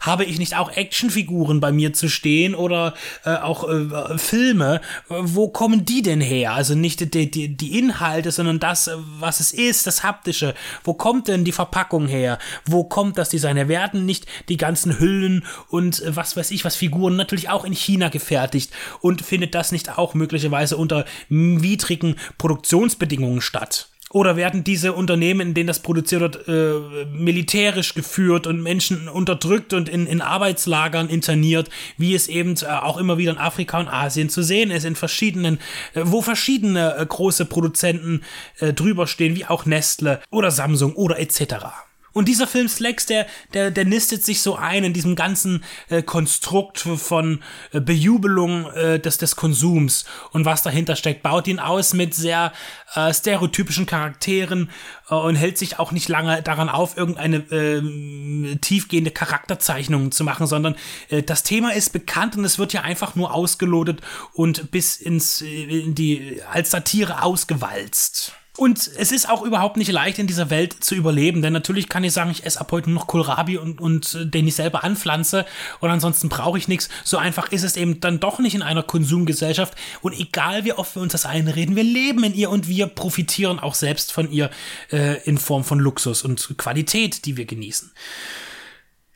Habe 0.00 0.24
ich 0.24 0.38
nicht 0.38 0.56
auch 0.56 0.70
Actionfiguren 0.70 1.60
bei 1.60 1.72
mir 1.72 1.92
zu 1.92 2.08
stehen 2.08 2.54
oder 2.54 2.94
äh, 3.24 3.36
auch 3.36 3.68
äh, 3.68 4.18
Filme? 4.18 4.80
Wo 5.08 5.48
kommen 5.48 5.84
die 5.84 6.02
denn 6.02 6.20
her? 6.20 6.54
Also 6.54 6.74
nicht 6.74 7.14
die, 7.14 7.30
die, 7.30 7.56
die 7.56 7.78
Inhalte, 7.78 8.30
sondern 8.30 8.60
das, 8.60 8.90
was 8.96 9.40
es 9.40 9.52
ist, 9.52 9.86
das 9.86 10.02
Haptische. 10.02 10.54
Wo 10.84 10.94
kommt 10.94 11.28
denn 11.28 11.44
die 11.44 11.52
Verpackung 11.52 12.06
her? 12.06 12.38
Wo 12.64 12.84
kommt 12.84 13.18
das 13.18 13.28
Design 13.28 13.56
her? 13.56 13.68
Werden 13.68 14.06
nicht 14.06 14.26
die 14.48 14.56
ganzen 14.56 14.98
Hüllen 14.98 15.44
und 15.68 16.00
äh, 16.02 16.16
was 16.16 16.36
weiß 16.36 16.50
ich, 16.50 16.64
was 16.64 16.76
Figuren 16.76 17.16
natürlich 17.16 17.48
auch 17.48 17.64
in 17.64 17.72
China 17.74 18.08
gefertigt 18.08 18.72
und 19.00 19.22
findet 19.22 19.54
das 19.54 19.72
nicht 19.72 19.98
auch 19.98 20.14
möglicherweise 20.14 20.76
unter 20.76 21.04
widrigen 21.28 22.16
Produktionsbedingungen 22.38 23.40
statt? 23.40 23.88
Oder 24.10 24.36
werden 24.36 24.64
diese 24.64 24.92
Unternehmen, 24.92 25.48
in 25.48 25.54
denen 25.54 25.66
das 25.66 25.80
produziert 25.80 26.20
wird, 26.20 26.48
äh, 26.48 27.06
militärisch 27.12 27.94
geführt 27.94 28.46
und 28.46 28.62
Menschen 28.62 29.08
unterdrückt 29.08 29.72
und 29.74 29.88
in, 29.88 30.06
in 30.06 30.20
Arbeitslagern 30.20 31.08
interniert, 31.08 31.68
wie 31.96 32.14
es 32.14 32.28
eben 32.28 32.54
äh, 32.62 32.66
auch 32.66 32.96
immer 32.96 33.18
wieder 33.18 33.32
in 33.32 33.38
Afrika 33.38 33.78
und 33.78 33.88
Asien 33.88 34.30
zu 34.30 34.42
sehen 34.42 34.70
ist, 34.70 34.84
in 34.84 34.96
verschiedenen, 34.96 35.58
äh, 35.94 36.02
wo 36.04 36.22
verschiedene 36.22 36.96
äh, 36.96 37.06
große 37.06 37.44
Produzenten 37.44 38.22
äh, 38.60 38.72
drüber 38.72 39.06
stehen, 39.06 39.36
wie 39.36 39.46
auch 39.46 39.66
Nestle 39.66 40.20
oder 40.30 40.50
Samsung 40.50 40.94
oder 40.94 41.18
etc. 41.18 41.87
Und 42.18 42.26
dieser 42.26 42.48
Film 42.48 42.68
Slacks, 42.68 43.06
der, 43.06 43.28
der, 43.54 43.70
der 43.70 43.84
nistet 43.84 44.24
sich 44.24 44.42
so 44.42 44.56
ein 44.56 44.82
in 44.82 44.92
diesem 44.92 45.14
ganzen 45.14 45.62
äh, 45.88 46.02
Konstrukt 46.02 46.80
von 46.80 47.44
äh, 47.70 47.78
Bejubelung 47.78 48.68
äh, 48.72 48.98
des, 48.98 49.18
des 49.18 49.36
Konsums 49.36 50.04
und 50.32 50.44
was 50.44 50.64
dahinter 50.64 50.96
steckt. 50.96 51.22
Baut 51.22 51.46
ihn 51.46 51.60
aus 51.60 51.94
mit 51.94 52.14
sehr 52.14 52.52
äh, 52.96 53.14
stereotypischen 53.14 53.86
Charakteren 53.86 54.68
äh, 55.08 55.14
und 55.14 55.36
hält 55.36 55.58
sich 55.58 55.78
auch 55.78 55.92
nicht 55.92 56.08
lange 56.08 56.42
daran 56.42 56.68
auf, 56.68 56.96
irgendeine 56.96 57.36
äh, 57.52 58.56
tiefgehende 58.56 59.12
Charakterzeichnung 59.12 60.10
zu 60.10 60.24
machen, 60.24 60.48
sondern 60.48 60.74
äh, 61.10 61.22
das 61.22 61.44
Thema 61.44 61.72
ist 61.72 61.92
bekannt 61.92 62.36
und 62.36 62.44
es 62.44 62.58
wird 62.58 62.72
ja 62.72 62.80
einfach 62.80 63.14
nur 63.14 63.32
ausgelotet 63.32 64.00
und 64.32 64.72
bis 64.72 64.96
ins, 64.96 65.40
äh, 65.40 65.82
in 65.82 65.94
die, 65.94 66.42
als 66.50 66.72
Satire 66.72 67.22
ausgewalzt. 67.22 68.32
Und 68.58 68.90
es 68.96 69.12
ist 69.12 69.30
auch 69.30 69.42
überhaupt 69.42 69.76
nicht 69.76 69.92
leicht 69.92 70.18
in 70.18 70.26
dieser 70.26 70.50
Welt 70.50 70.82
zu 70.82 70.96
überleben, 70.96 71.42
denn 71.42 71.52
natürlich 71.52 71.88
kann 71.88 72.02
ich 72.02 72.12
sagen, 72.12 72.32
ich 72.32 72.44
esse 72.44 72.60
ab 72.60 72.72
heute 72.72 72.90
nur 72.90 72.98
noch 72.98 73.06
Kohlrabi 73.06 73.56
und, 73.56 73.80
und 73.80 74.14
äh, 74.14 74.26
den 74.26 74.48
ich 74.48 74.56
selber 74.56 74.82
anpflanze 74.82 75.46
und 75.78 75.88
ansonsten 75.90 76.28
brauche 76.28 76.58
ich 76.58 76.66
nichts. 76.66 76.88
So 77.04 77.18
einfach 77.18 77.52
ist 77.52 77.62
es 77.62 77.76
eben 77.76 78.00
dann 78.00 78.18
doch 78.18 78.40
nicht 78.40 78.56
in 78.56 78.62
einer 78.62 78.82
Konsumgesellschaft 78.82 79.74
und 80.00 80.12
egal 80.18 80.64
wie 80.64 80.72
oft 80.72 80.96
wir 80.96 81.02
uns 81.02 81.12
das 81.12 81.24
einreden, 81.24 81.76
wir 81.76 81.84
leben 81.84 82.24
in 82.24 82.34
ihr 82.34 82.50
und 82.50 82.66
wir 82.66 82.88
profitieren 82.88 83.60
auch 83.60 83.76
selbst 83.76 84.10
von 84.10 84.28
ihr 84.28 84.50
äh, 84.90 85.22
in 85.22 85.38
Form 85.38 85.62
von 85.62 85.78
Luxus 85.78 86.24
und 86.24 86.58
Qualität, 86.58 87.26
die 87.26 87.36
wir 87.36 87.44
genießen 87.44 87.92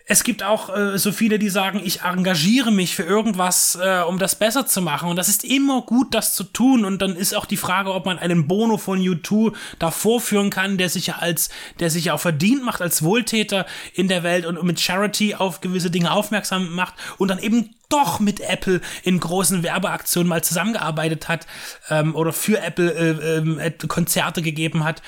es 0.06 0.24
gibt 0.24 0.42
auch 0.42 0.74
äh, 0.74 0.98
so 0.98 1.12
viele, 1.12 1.38
die 1.38 1.48
sagen, 1.48 1.80
ich 1.82 2.02
engagiere 2.02 2.70
mich 2.72 2.94
für 2.94 3.04
irgendwas, 3.04 3.78
äh, 3.80 4.02
um 4.02 4.18
das 4.18 4.34
besser 4.34 4.66
zu 4.66 4.82
machen. 4.82 5.08
Und 5.08 5.16
das 5.16 5.28
ist 5.28 5.44
immer 5.44 5.82
gut, 5.82 6.14
das 6.14 6.34
zu 6.34 6.44
tun. 6.44 6.84
Und 6.84 7.00
dann 7.00 7.16
ist 7.16 7.34
auch 7.34 7.46
die 7.46 7.56
Frage, 7.56 7.94
ob 7.94 8.06
man 8.06 8.18
einen 8.18 8.48
Bono 8.48 8.78
von 8.78 9.00
U2 9.00 9.52
da 9.78 9.90
vorführen 9.90 10.50
kann, 10.50 10.78
der 10.78 10.88
sich 10.88 11.08
ja 11.08 11.16
als, 11.16 11.50
der 11.80 11.90
sich 11.90 12.06
ja 12.06 12.14
auch 12.14 12.20
verdient 12.20 12.64
macht 12.64 12.82
als 12.82 13.02
Wohltäter 13.02 13.66
in 13.94 14.08
der 14.08 14.22
Welt 14.22 14.46
und 14.46 14.62
mit 14.62 14.80
Charity 14.80 15.34
auf 15.34 15.60
gewisse 15.60 15.90
Dinge 15.90 16.10
aufmerksam 16.10 16.74
macht 16.74 16.94
und 17.18 17.28
dann 17.28 17.38
eben 17.38 17.70
doch 17.92 18.20
mit 18.20 18.40
Apple 18.40 18.80
in 19.02 19.20
großen 19.20 19.62
Werbeaktionen 19.62 20.28
mal 20.28 20.42
zusammengearbeitet 20.42 21.28
hat 21.28 21.46
ähm, 21.90 22.14
oder 22.14 22.32
für 22.32 22.60
Apple 22.60 22.90
äh, 22.90 23.66
äh, 23.66 23.70
Konzerte 23.88 24.42
gegeben 24.42 24.84
hat 24.84 25.02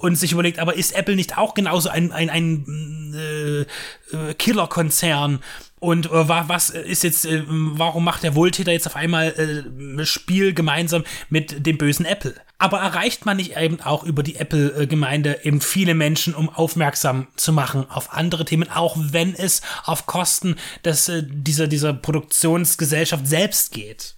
und 0.00 0.16
sich 0.16 0.32
überlegt, 0.32 0.58
aber 0.58 0.74
ist 0.74 0.96
Apple 0.96 1.16
nicht 1.16 1.38
auch 1.38 1.54
genauso 1.54 1.88
ein, 1.88 2.12
ein, 2.12 2.30
ein 2.30 3.14
äh, 3.14 3.60
äh 3.60 4.34
Killerkonzern? 4.34 5.40
Und 5.78 6.06
äh, 6.06 6.28
was 6.28 6.70
ist 6.70 7.04
jetzt, 7.04 7.26
äh, 7.26 7.44
warum 7.46 8.04
macht 8.04 8.22
der 8.22 8.34
Wohltäter 8.34 8.72
jetzt 8.72 8.86
auf 8.86 8.96
einmal 8.96 9.28
äh, 9.28 10.04
Spiel 10.04 10.54
gemeinsam 10.54 11.04
mit 11.28 11.66
dem 11.66 11.78
bösen 11.78 12.06
Apple? 12.06 12.34
Aber 12.58 12.78
erreicht 12.80 13.26
man 13.26 13.36
nicht 13.36 13.56
eben 13.56 13.80
auch 13.82 14.02
über 14.02 14.22
die 14.22 14.36
Apple-Gemeinde 14.36 15.40
eben 15.42 15.60
viele 15.60 15.94
Menschen, 15.94 16.34
um 16.34 16.48
aufmerksam 16.48 17.26
zu 17.36 17.52
machen 17.52 17.90
auf 17.90 18.14
andere 18.14 18.46
Themen, 18.46 18.70
auch 18.70 18.96
wenn 18.98 19.34
es 19.34 19.60
auf 19.84 20.06
Kosten 20.06 20.56
des, 20.84 21.08
äh, 21.08 21.22
dieser, 21.26 21.66
dieser 21.66 21.92
Produktionsgesellschaft 21.92 23.26
selbst 23.26 23.72
geht? 23.72 24.14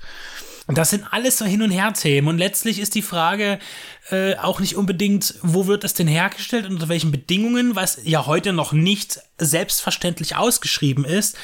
Und 0.68 0.76
das 0.76 0.90
sind 0.90 1.04
alles 1.10 1.38
so 1.38 1.46
Hin- 1.46 1.62
und 1.62 1.70
Her-Themen. 1.70 2.28
Und 2.28 2.38
letztlich 2.38 2.78
ist 2.78 2.94
die 2.94 3.02
Frage 3.02 3.58
äh, 4.10 4.36
auch 4.36 4.58
nicht 4.58 4.76
unbedingt, 4.76 5.34
wo 5.42 5.66
wird 5.66 5.84
es 5.84 5.92
denn 5.92 6.08
hergestellt 6.08 6.64
und 6.64 6.72
unter 6.72 6.88
welchen 6.88 7.10
Bedingungen, 7.10 7.76
was 7.76 8.00
ja 8.04 8.24
heute 8.24 8.54
noch 8.54 8.72
nicht 8.72 9.20
selbstverständlich 9.36 10.34
ausgeschrieben 10.34 11.04
ist. 11.04 11.36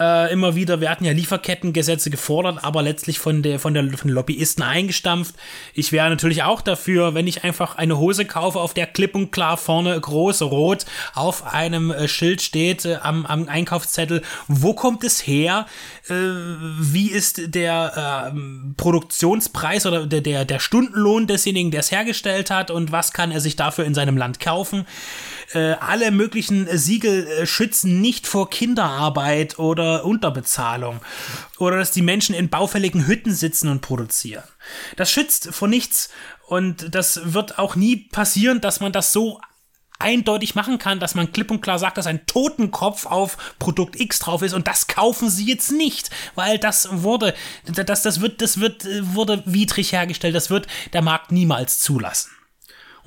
Äh, 0.00 0.32
immer 0.32 0.54
wieder, 0.54 0.80
wir 0.80 0.90
hatten 0.90 1.04
ja 1.04 1.12
Lieferkettengesetze 1.12 2.10
gefordert, 2.10 2.62
aber 2.62 2.82
letztlich 2.82 3.20
von 3.20 3.42
der, 3.42 3.58
von 3.60 3.72
der 3.72 3.96
von 3.96 4.10
Lobbyisten 4.10 4.64
eingestampft. 4.64 5.34
Ich 5.74 5.92
wäre 5.92 6.10
natürlich 6.10 6.42
auch 6.42 6.60
dafür, 6.60 7.14
wenn 7.14 7.26
ich 7.26 7.44
einfach 7.44 7.76
eine 7.76 7.98
Hose 7.98 8.24
kaufe, 8.24 8.58
auf 8.58 8.74
der 8.74 8.86
klipp 8.86 9.14
und 9.14 9.30
klar 9.30 9.56
vorne 9.56 9.98
groß 9.98 10.42
rot 10.42 10.86
auf 11.14 11.46
einem 11.46 11.90
äh, 11.90 12.08
Schild 12.08 12.42
steht 12.42 12.84
äh, 12.84 12.96
am, 13.00 13.24
am 13.26 13.48
Einkaufszettel, 13.48 14.22
wo 14.48 14.74
kommt 14.74 15.04
es 15.04 15.26
her? 15.26 15.66
Äh, 16.08 16.14
wie 16.14 17.10
ist 17.10 17.54
der 17.54 18.32
äh, 18.34 18.38
Produktionspreis 18.76 19.86
oder 19.86 20.04
der, 20.04 20.20
der, 20.20 20.44
der 20.44 20.58
Stundenlohn 20.58 21.26
desjenigen, 21.28 21.70
der 21.70 21.80
es 21.80 21.92
hergestellt 21.92 22.07
hat 22.50 22.70
und 22.70 22.92
was 22.92 23.12
kann 23.12 23.30
er 23.30 23.40
sich 23.40 23.56
dafür 23.56 23.84
in 23.84 23.94
seinem 23.94 24.16
Land 24.16 24.40
kaufen? 24.40 24.86
Äh, 25.52 25.72
alle 25.80 26.10
möglichen 26.10 26.66
Siegel 26.76 27.26
äh, 27.26 27.46
schützen 27.46 28.00
nicht 28.00 28.26
vor 28.26 28.50
Kinderarbeit 28.50 29.58
oder 29.58 30.04
Unterbezahlung 30.04 31.00
oder 31.58 31.78
dass 31.78 31.90
die 31.90 32.02
Menschen 32.02 32.34
in 32.34 32.48
baufälligen 32.48 33.06
Hütten 33.06 33.32
sitzen 33.32 33.68
und 33.68 33.80
produzieren. 33.80 34.44
Das 34.96 35.10
schützt 35.10 35.48
vor 35.52 35.68
nichts 35.68 36.10
und 36.46 36.94
das 36.94 37.32
wird 37.34 37.58
auch 37.58 37.76
nie 37.76 37.96
passieren, 37.96 38.60
dass 38.60 38.80
man 38.80 38.92
das 38.92 39.12
so 39.12 39.40
eindeutig 39.98 40.54
machen 40.54 40.78
kann, 40.78 41.00
dass 41.00 41.14
man 41.14 41.32
klipp 41.32 41.50
und 41.50 41.60
klar 41.60 41.78
sagt, 41.78 41.98
dass 41.98 42.06
ein 42.06 42.24
Totenkopf 42.26 43.06
auf 43.06 43.36
Produkt 43.58 43.98
X 43.98 44.20
drauf 44.20 44.42
ist 44.42 44.54
und 44.54 44.68
das 44.68 44.86
kaufen 44.86 45.28
sie 45.28 45.46
jetzt 45.46 45.72
nicht, 45.72 46.10
weil 46.34 46.58
das 46.58 46.88
wurde, 47.02 47.34
das, 47.64 48.02
das 48.02 48.20
wird, 48.20 48.40
das 48.40 48.60
wird, 48.60 48.84
äh, 48.84 49.14
wurde 49.14 49.42
widrig 49.44 49.92
hergestellt, 49.92 50.34
das 50.34 50.50
wird 50.50 50.66
der 50.92 51.02
Markt 51.02 51.32
niemals 51.32 51.80
zulassen. 51.80 52.30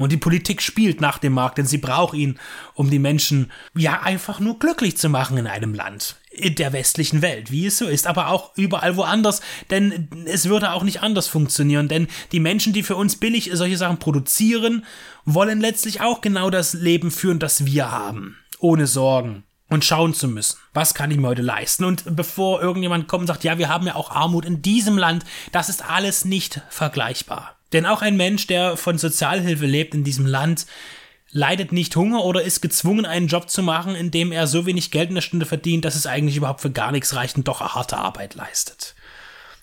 Und 0.02 0.12
die 0.12 0.18
Politik 0.18 0.62
spielt 0.62 1.02
nach 1.02 1.18
dem 1.18 1.34
Markt, 1.34 1.58
denn 1.58 1.66
sie 1.66 1.78
braucht 1.78 2.16
ihn, 2.16 2.40
um 2.74 2.90
die 2.90 3.00
Menschen 3.00 3.52
ja 3.76 4.02
einfach 4.02 4.40
nur 4.40 4.60
glücklich 4.60 4.98
zu 4.98 5.10
machen 5.10 5.38
in 5.38 5.48
einem 5.48 5.74
Land, 5.74 6.16
in 6.32 6.56
der 6.56 6.74
westlichen 6.74 7.22
Welt, 7.22 7.52
wie 7.52 7.66
es 7.66 7.78
so 7.78 7.88
ist, 7.88 8.08
aber 8.08 8.30
auch 8.30 8.56
überall 8.56 8.96
woanders, 8.96 9.42
denn 9.70 10.10
es 10.26 10.48
würde 10.48 10.72
auch 10.72 10.84
nicht 10.84 11.02
anders 11.02 11.28
funktionieren, 11.28 11.88
denn 11.88 12.08
die 12.32 12.40
Menschen, 12.40 12.74
die 12.74 12.84
für 12.84 12.96
uns 12.96 13.18
billig 13.18 13.50
solche 13.54 13.78
Sachen 13.78 14.00
produzieren, 14.00 14.86
wollen 15.26 15.60
letztlich 15.60 16.02
auch 16.02 16.22
genau 16.22 16.50
das 16.50 16.74
Leben 16.74 17.12
führen, 17.12 17.40
das 17.40 17.66
wir 17.66 17.92
haben, 17.92 18.38
ohne 18.60 18.88
Sorgen 18.88 19.44
und 19.72 19.86
schauen 19.86 20.14
zu 20.14 20.28
müssen, 20.28 20.58
was 20.74 20.94
kann 20.94 21.12
ich 21.12 21.18
mir 21.18 21.30
heute 21.30 21.42
leisten. 21.42 21.86
Und 21.86 22.04
bevor 22.16 22.62
irgendjemand 22.62 23.08
kommt 23.08 23.22
und 23.22 23.28
sagt, 23.28 23.46
ja, 23.46 23.58
wir 23.58 23.70
haben 23.70 23.88
ja 23.88 23.96
auch 23.96 24.12
Armut 24.12 24.46
in 24.46 24.62
diesem 24.62 24.98
Land, 24.98 25.24
das 25.54 25.70
ist 25.70 25.90
alles 25.90 26.26
nicht 26.26 26.62
vergleichbar. 26.70 27.56
Denn 27.74 27.86
auch 27.86 28.02
ein 28.02 28.18
Mensch, 28.18 28.48
der 28.48 28.78
von 28.78 28.98
Sozialhilfe 28.98 29.66
lebt 29.66 29.94
in 29.94 30.04
diesem 30.04 30.26
Land, 30.26 30.66
leidet 31.32 31.72
nicht 31.72 31.96
Hunger 31.96 32.26
oder 32.26 32.44
ist 32.44 32.62
gezwungen, 32.62 33.06
einen 33.06 33.28
Job 33.28 33.50
zu 33.50 33.64
machen, 33.64 33.96
in 33.96 34.12
dem 34.12 34.32
er 34.32 34.48
so 34.48 34.66
wenig 34.66 34.92
Geld 34.92 35.10
in 35.10 35.16
der 35.16 35.22
Stunde 35.22 35.46
verdient, 35.46 35.86
dass 35.86 35.96
es 35.96 36.06
eigentlich 36.06 36.36
überhaupt 36.36 36.62
für 36.62 36.72
gar 36.72 36.92
nichts 36.92 37.16
reicht 37.16 37.38
und 37.38 37.48
doch 37.48 37.62
harte 37.62 37.98
Arbeit 37.98 38.36
leistet. 38.36 38.96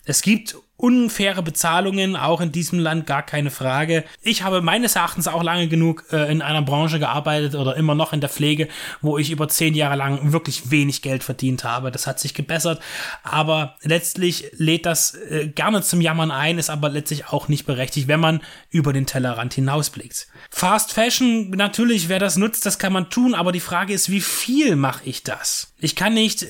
Es 0.09 0.23
gibt 0.23 0.55
unfaire 0.75 1.43
Bezahlungen, 1.43 2.15
auch 2.15 2.41
in 2.41 2.51
diesem 2.51 2.79
Land 2.79 3.05
gar 3.05 3.21
keine 3.21 3.51
Frage. 3.51 4.05
Ich 4.23 4.41
habe 4.41 4.59
meines 4.59 4.95
Erachtens 4.95 5.27
auch 5.27 5.43
lange 5.43 5.67
genug 5.67 6.05
äh, 6.11 6.31
in 6.31 6.41
einer 6.41 6.63
Branche 6.63 6.97
gearbeitet 6.97 7.53
oder 7.53 7.77
immer 7.77 7.93
noch 7.93 8.11
in 8.11 8.19
der 8.19 8.29
Pflege, 8.31 8.69
wo 9.01 9.19
ich 9.19 9.29
über 9.29 9.47
zehn 9.49 9.75
Jahre 9.75 9.97
lang 9.97 10.31
wirklich 10.31 10.71
wenig 10.71 11.03
Geld 11.03 11.23
verdient 11.23 11.63
habe. 11.63 11.91
Das 11.91 12.07
hat 12.07 12.19
sich 12.19 12.33
gebessert, 12.33 12.81
aber 13.21 13.75
letztlich 13.83 14.49
lädt 14.57 14.87
das 14.87 15.13
äh, 15.13 15.49
gerne 15.49 15.83
zum 15.83 16.01
Jammern 16.01 16.31
ein, 16.31 16.57
ist 16.57 16.71
aber 16.71 16.89
letztlich 16.89 17.27
auch 17.27 17.49
nicht 17.49 17.67
berechtigt, 17.67 18.07
wenn 18.07 18.19
man 18.19 18.41
über 18.71 18.93
den 18.93 19.05
Tellerrand 19.05 19.53
hinausblickt. 19.53 20.27
Fast 20.49 20.91
Fashion, 20.91 21.51
natürlich, 21.51 22.09
wer 22.09 22.17
das 22.17 22.35
nutzt, 22.35 22.65
das 22.65 22.79
kann 22.79 22.93
man 22.93 23.11
tun, 23.11 23.35
aber 23.35 23.51
die 23.51 23.59
Frage 23.59 23.93
ist, 23.93 24.09
wie 24.09 24.21
viel 24.21 24.75
mache 24.75 25.03
ich 25.03 25.21
das? 25.21 25.71
Ich 25.77 25.95
kann 25.95 26.15
nicht 26.15 26.47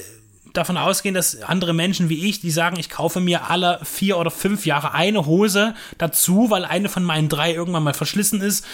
davon 0.59 0.77
ausgehen, 0.77 1.15
dass 1.15 1.41
andere 1.41 1.73
Menschen 1.73 2.09
wie 2.09 2.29
ich, 2.29 2.41
die 2.41 2.51
sagen, 2.51 2.77
ich 2.79 2.89
kaufe 2.89 3.19
mir 3.19 3.49
alle 3.49 3.79
vier 3.83 4.17
oder 4.17 4.31
fünf 4.31 4.65
Jahre 4.65 4.93
eine 4.93 5.25
Hose 5.25 5.73
dazu, 5.97 6.49
weil 6.49 6.65
eine 6.65 6.89
von 6.89 7.03
meinen 7.03 7.29
drei 7.29 7.53
irgendwann 7.53 7.83
mal 7.83 7.93
verschlissen 7.93 8.41
ist 8.41 8.65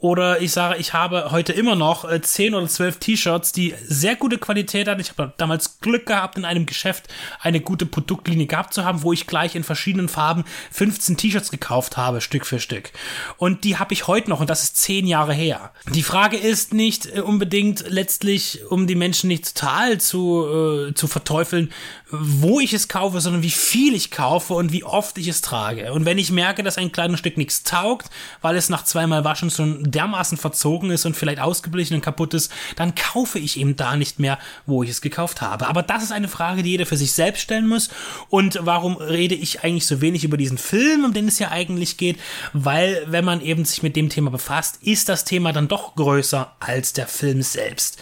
oder 0.00 0.40
ich 0.40 0.52
sage, 0.52 0.78
ich 0.78 0.92
habe 0.92 1.32
heute 1.32 1.52
immer 1.52 1.74
noch 1.74 2.08
äh, 2.08 2.20
10 2.20 2.54
oder 2.54 2.68
12 2.68 2.98
T-Shirts, 2.98 3.50
die 3.50 3.74
sehr 3.84 4.14
gute 4.14 4.38
Qualität 4.38 4.86
hatten. 4.86 5.00
Ich 5.00 5.10
habe 5.10 5.32
damals 5.38 5.80
Glück 5.80 6.06
gehabt, 6.06 6.38
in 6.38 6.44
einem 6.44 6.66
Geschäft 6.66 7.08
eine 7.40 7.60
gute 7.60 7.84
Produktlinie 7.84 8.46
gehabt 8.46 8.72
zu 8.74 8.84
haben, 8.84 9.02
wo 9.02 9.12
ich 9.12 9.26
gleich 9.26 9.56
in 9.56 9.64
verschiedenen 9.64 10.08
Farben 10.08 10.44
15 10.70 11.16
T-Shirts 11.16 11.50
gekauft 11.50 11.96
habe, 11.96 12.20
Stück 12.20 12.46
für 12.46 12.60
Stück. 12.60 12.92
Und 13.38 13.64
die 13.64 13.76
habe 13.78 13.92
ich 13.92 14.06
heute 14.06 14.30
noch 14.30 14.38
und 14.38 14.48
das 14.48 14.62
ist 14.62 14.76
10 14.76 15.08
Jahre 15.08 15.34
her. 15.34 15.72
Die 15.92 16.04
Frage 16.04 16.36
ist 16.36 16.72
nicht 16.72 17.06
äh, 17.06 17.20
unbedingt 17.20 17.84
letztlich, 17.88 18.60
um 18.70 18.86
die 18.86 18.94
Menschen 18.94 19.26
nicht 19.26 19.56
total 19.56 19.98
zu, 19.98 20.90
äh, 20.90 20.94
zu 20.94 21.08
verteufeln, 21.08 21.72
wo 22.10 22.60
ich 22.60 22.72
es 22.72 22.86
kaufe, 22.86 23.20
sondern 23.20 23.42
wie 23.42 23.50
viel 23.50 23.94
ich 23.94 24.12
kaufe 24.12 24.54
und 24.54 24.70
wie 24.70 24.84
oft 24.84 25.18
ich 25.18 25.26
es 25.26 25.40
trage. 25.40 25.92
Und 25.92 26.04
wenn 26.04 26.18
ich 26.18 26.30
merke, 26.30 26.62
dass 26.62 26.78
ein 26.78 26.92
kleines 26.92 27.18
Stück 27.18 27.36
nichts 27.36 27.64
taugt, 27.64 28.10
weil 28.42 28.54
es 28.54 28.68
nach 28.68 28.84
zweimal 28.84 29.24
Waschen 29.24 29.50
schon 29.50 29.87
dermaßen 29.90 30.38
verzogen 30.38 30.90
ist 30.90 31.06
und 31.06 31.16
vielleicht 31.16 31.40
ausgeblichen 31.40 31.96
und 31.96 32.02
kaputt 32.02 32.34
ist, 32.34 32.52
dann 32.76 32.94
kaufe 32.94 33.38
ich 33.38 33.58
eben 33.58 33.76
da 33.76 33.96
nicht 33.96 34.18
mehr, 34.18 34.38
wo 34.66 34.82
ich 34.82 34.90
es 34.90 35.00
gekauft 35.00 35.40
habe. 35.40 35.66
Aber 35.66 35.82
das 35.82 36.02
ist 36.02 36.12
eine 36.12 36.28
Frage, 36.28 36.62
die 36.62 36.70
jeder 36.70 36.86
für 36.86 36.96
sich 36.96 37.12
selbst 37.12 37.42
stellen 37.42 37.66
muss. 37.66 37.88
Und 38.28 38.58
warum 38.62 38.96
rede 38.96 39.34
ich 39.34 39.64
eigentlich 39.64 39.86
so 39.86 40.00
wenig 40.00 40.24
über 40.24 40.36
diesen 40.36 40.58
Film, 40.58 41.04
um 41.04 41.12
den 41.12 41.28
es 41.28 41.38
ja 41.38 41.50
eigentlich 41.50 41.96
geht? 41.96 42.18
Weil, 42.52 43.04
wenn 43.06 43.24
man 43.24 43.40
eben 43.40 43.64
sich 43.64 43.82
mit 43.82 43.96
dem 43.96 44.08
Thema 44.08 44.30
befasst, 44.30 44.78
ist 44.82 45.08
das 45.08 45.24
Thema 45.24 45.52
dann 45.52 45.68
doch 45.68 45.94
größer 45.94 46.52
als 46.60 46.92
der 46.92 47.06
Film 47.06 47.42
selbst. 47.42 47.98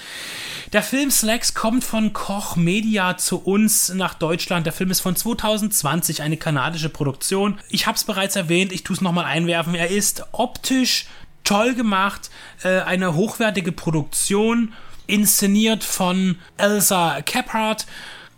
Der 0.72 0.82
Film 0.82 1.10
Slacks 1.12 1.54
kommt 1.54 1.84
von 1.84 2.12
Koch 2.12 2.56
Media 2.56 3.16
zu 3.16 3.38
uns 3.38 3.90
nach 3.94 4.14
Deutschland. 4.14 4.66
Der 4.66 4.72
Film 4.72 4.90
ist 4.90 5.00
von 5.00 5.14
2020, 5.14 6.22
eine 6.22 6.36
kanadische 6.36 6.88
Produktion. 6.88 7.58
Ich 7.68 7.86
habe 7.86 7.96
es 7.96 8.04
bereits 8.04 8.34
erwähnt, 8.34 8.72
ich 8.72 8.82
tue 8.82 8.94
es 8.94 9.00
nochmal 9.00 9.26
einwerfen. 9.26 9.76
Er 9.76 9.90
ist 9.90 10.24
optisch 10.32 11.06
toll 11.46 11.74
gemacht, 11.74 12.30
äh, 12.62 12.80
eine 12.80 13.14
hochwertige 13.14 13.72
Produktion, 13.72 14.74
inszeniert 15.06 15.84
von 15.84 16.36
Elsa 16.56 17.22
Kephart, 17.22 17.86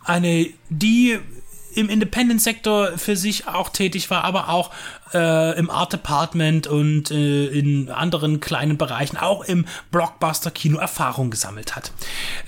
eine, 0.05 0.49
die 0.69 1.19
im 1.75 1.89
Independent-Sektor 1.89 2.99
für 2.99 3.17
sich 3.17 3.47
auch 3.47 3.69
tätig 3.69 4.11
war, 4.11 4.25
aber 4.25 4.49
auch 4.49 4.71
äh, 5.15 5.59
im 5.59 5.71
Art 5.71 5.93
Department 5.93 6.67
und 6.67 7.11
äh, 7.11 7.47
in 7.47 7.91
anderen 7.91 8.41
kleinen 8.41 8.77
Bereichen, 8.77 9.17
auch 9.17 9.45
im 9.45 9.67
Blockbuster-Kino 9.91 10.79
Erfahrung 10.79 11.31
gesammelt 11.31 11.77
hat. 11.77 11.93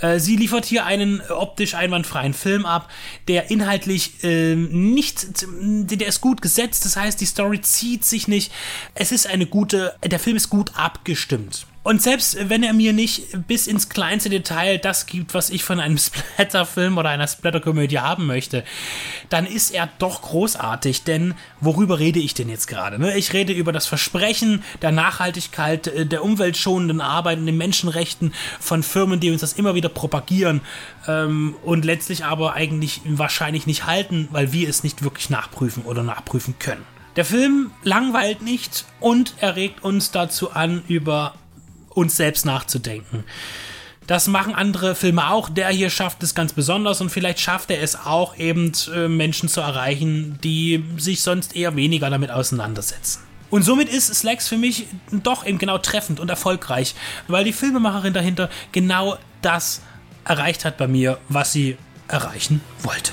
Äh, 0.00 0.18
sie 0.18 0.36
liefert 0.36 0.64
hier 0.64 0.84
einen 0.84 1.22
optisch 1.30 1.74
einwandfreien 1.74 2.34
Film 2.34 2.66
ab, 2.66 2.90
der 3.28 3.50
inhaltlich 3.50 4.24
äh, 4.24 4.54
nicht, 4.54 5.44
der 5.60 6.08
ist 6.08 6.20
gut 6.20 6.42
gesetzt, 6.42 6.84
das 6.84 6.96
heißt, 6.96 7.20
die 7.20 7.26
Story 7.26 7.60
zieht 7.60 8.04
sich 8.04 8.28
nicht. 8.28 8.52
Es 8.94 9.12
ist 9.12 9.26
eine 9.26 9.46
gute, 9.46 9.94
der 10.04 10.18
Film 10.18 10.36
ist 10.36 10.50
gut 10.50 10.72
abgestimmt. 10.76 11.66
Und 11.82 12.02
selbst 12.02 12.36
wenn 12.50 12.62
er 12.62 12.74
mir 12.74 12.92
nicht 12.92 13.46
bis 13.48 13.66
ins 13.66 13.88
kleinste 13.88 14.28
Detail 14.28 14.76
das 14.76 15.06
gibt, 15.06 15.32
was 15.32 15.48
ich 15.48 15.64
von 15.64 15.80
einem 15.80 15.96
Splatter-Film 15.98 16.98
oder 16.98 17.08
einer 17.08 17.26
Splatter-Komödie 17.26 18.00
haben 18.00 18.26
möchte, 18.26 18.64
dann 19.30 19.46
ist 19.46 19.70
er 19.70 19.88
doch 19.98 20.20
großartig. 20.20 21.04
Denn 21.04 21.34
worüber 21.60 21.98
rede 21.98 22.18
ich 22.18 22.34
denn 22.34 22.50
jetzt 22.50 22.66
gerade? 22.66 22.98
Ne? 22.98 23.16
Ich 23.16 23.32
rede 23.32 23.54
über 23.54 23.72
das 23.72 23.86
Versprechen 23.86 24.62
der 24.82 24.92
Nachhaltigkeit, 24.92 25.86
äh, 25.86 26.04
der 26.04 26.22
umweltschonenden 26.22 27.00
Arbeit 27.00 27.38
und 27.38 27.46
den 27.46 27.56
Menschenrechten 27.56 28.34
von 28.58 28.82
Firmen, 28.82 29.18
die 29.18 29.30
uns 29.30 29.40
das 29.40 29.54
immer 29.54 29.74
wieder 29.74 29.88
propagieren 29.88 30.60
ähm, 31.08 31.56
und 31.64 31.86
letztlich 31.86 32.26
aber 32.26 32.52
eigentlich 32.52 33.00
wahrscheinlich 33.06 33.66
nicht 33.66 33.86
halten, 33.86 34.28
weil 34.32 34.52
wir 34.52 34.68
es 34.68 34.84
nicht 34.84 35.02
wirklich 35.02 35.30
nachprüfen 35.30 35.84
oder 35.84 36.02
nachprüfen 36.02 36.58
können. 36.58 36.84
Der 37.16 37.24
Film 37.24 37.70
langweilt 37.82 38.42
nicht 38.42 38.84
und 39.00 39.34
er 39.38 39.56
regt 39.56 39.82
uns 39.82 40.10
dazu 40.10 40.52
an, 40.52 40.82
über 40.86 41.34
uns 41.90 42.16
selbst 42.16 42.46
nachzudenken. 42.46 43.24
Das 44.06 44.26
machen 44.26 44.54
andere 44.54 44.96
Filme 44.96 45.30
auch. 45.30 45.48
Der 45.48 45.68
hier 45.68 45.88
schafft 45.88 46.22
es 46.22 46.34
ganz 46.34 46.52
besonders 46.52 47.00
und 47.00 47.10
vielleicht 47.10 47.38
schafft 47.38 47.70
er 47.70 47.80
es 47.80 47.94
auch 47.94 48.36
eben 48.36 48.72
äh, 48.92 49.06
Menschen 49.06 49.48
zu 49.48 49.60
erreichen, 49.60 50.38
die 50.42 50.84
sich 50.96 51.22
sonst 51.22 51.54
eher 51.54 51.76
weniger 51.76 52.10
damit 52.10 52.30
auseinandersetzen. 52.30 53.22
Und 53.50 53.62
somit 53.62 53.88
ist 53.88 54.12
Slacks 54.12 54.48
für 54.48 54.56
mich 54.56 54.86
doch 55.10 55.44
eben 55.46 55.58
genau 55.58 55.78
treffend 55.78 56.20
und 56.20 56.28
erfolgreich, 56.28 56.94
weil 57.28 57.44
die 57.44 57.52
Filmemacherin 57.52 58.12
dahinter 58.12 58.48
genau 58.72 59.16
das 59.42 59.80
erreicht 60.24 60.64
hat 60.64 60.76
bei 60.76 60.86
mir, 60.86 61.18
was 61.28 61.52
sie 61.52 61.76
erreichen 62.08 62.60
wollte. 62.82 63.12